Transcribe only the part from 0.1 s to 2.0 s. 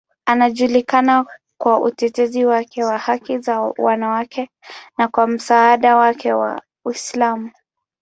Anajulikana kwa